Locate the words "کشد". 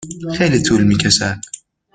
0.97-1.37